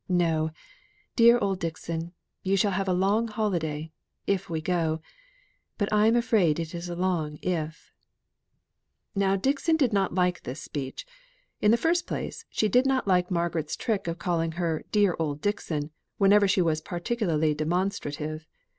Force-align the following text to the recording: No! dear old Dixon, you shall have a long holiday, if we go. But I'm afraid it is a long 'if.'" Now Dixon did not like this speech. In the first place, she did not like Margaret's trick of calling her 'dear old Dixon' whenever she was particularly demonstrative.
No! 0.09 0.49
dear 1.15 1.37
old 1.37 1.59
Dixon, 1.59 2.11
you 2.41 2.57
shall 2.57 2.71
have 2.71 2.87
a 2.87 2.91
long 2.91 3.27
holiday, 3.27 3.91
if 4.25 4.49
we 4.49 4.59
go. 4.59 4.99
But 5.77 5.93
I'm 5.93 6.15
afraid 6.15 6.59
it 6.59 6.73
is 6.73 6.89
a 6.89 6.95
long 6.95 7.37
'if.'" 7.43 7.91
Now 9.13 9.35
Dixon 9.35 9.77
did 9.77 9.93
not 9.93 10.15
like 10.15 10.41
this 10.41 10.59
speech. 10.59 11.05
In 11.61 11.69
the 11.69 11.77
first 11.77 12.07
place, 12.07 12.45
she 12.49 12.67
did 12.67 12.87
not 12.87 13.07
like 13.07 13.29
Margaret's 13.29 13.75
trick 13.75 14.07
of 14.07 14.17
calling 14.17 14.53
her 14.53 14.81
'dear 14.91 15.15
old 15.19 15.39
Dixon' 15.39 15.91
whenever 16.17 16.47
she 16.47 16.63
was 16.63 16.81
particularly 16.81 17.53
demonstrative. 17.53 18.47